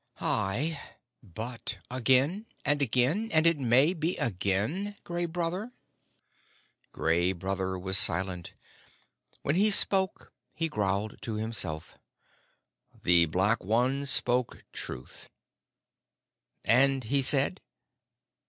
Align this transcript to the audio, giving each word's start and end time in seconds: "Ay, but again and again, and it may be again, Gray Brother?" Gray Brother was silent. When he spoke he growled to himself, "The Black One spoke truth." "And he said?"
"Ay, 0.19 0.81
but 1.21 1.77
again 1.91 2.47
and 2.65 2.81
again, 2.81 3.29
and 3.31 3.45
it 3.45 3.59
may 3.59 3.93
be 3.93 4.17
again, 4.17 4.95
Gray 5.03 5.27
Brother?" 5.27 5.73
Gray 6.91 7.33
Brother 7.33 7.77
was 7.77 7.99
silent. 7.99 8.55
When 9.43 9.53
he 9.53 9.69
spoke 9.69 10.33
he 10.55 10.69
growled 10.69 11.21
to 11.21 11.35
himself, 11.35 11.99
"The 13.03 13.27
Black 13.27 13.63
One 13.63 14.07
spoke 14.07 14.63
truth." 14.73 15.29
"And 16.65 17.03
he 17.03 17.21
said?" 17.21 17.61